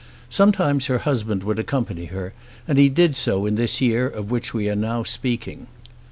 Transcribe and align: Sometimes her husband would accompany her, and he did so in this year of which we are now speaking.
Sometimes 0.31 0.87
her 0.87 0.97
husband 0.97 1.43
would 1.43 1.59
accompany 1.59 2.05
her, 2.05 2.33
and 2.67 2.79
he 2.79 2.89
did 2.89 3.15
so 3.15 3.45
in 3.45 3.53
this 3.53 3.81
year 3.81 4.09
of 4.09 4.31
which 4.31 4.51
we 4.51 4.67
are 4.67 4.75
now 4.75 5.03
speaking. 5.03 5.67